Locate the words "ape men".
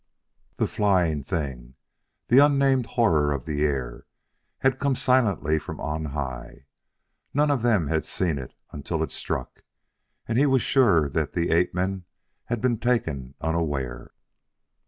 11.51-12.05